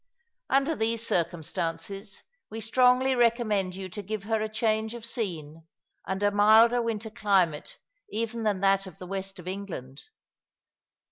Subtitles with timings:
[0.49, 5.67] Under these circumstances, we strongly recommend you to give her a change of scene,
[6.07, 7.77] and a milder winter climate
[8.09, 10.01] even than that of the west of England.